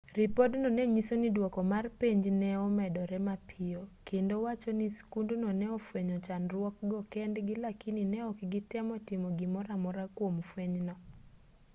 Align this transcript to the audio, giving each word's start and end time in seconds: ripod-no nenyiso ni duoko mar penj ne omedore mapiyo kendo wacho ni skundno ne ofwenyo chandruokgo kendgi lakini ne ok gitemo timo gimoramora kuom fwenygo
ripod-no 0.17 0.69
nenyiso 0.77 1.13
ni 1.21 1.29
duoko 1.35 1.59
mar 1.71 1.85
penj 1.99 2.23
ne 2.41 2.49
omedore 2.65 3.17
mapiyo 3.27 3.81
kendo 4.07 4.33
wacho 4.45 4.71
ni 4.79 4.87
skundno 4.97 5.49
ne 5.59 5.67
ofwenyo 5.77 6.17
chandruokgo 6.25 6.97
kendgi 7.13 7.55
lakini 7.65 8.01
ne 8.11 8.19
ok 8.29 8.37
gitemo 8.53 8.93
timo 9.07 9.27
gimoramora 9.37 10.03
kuom 10.15 10.35
fwenygo 10.49 10.95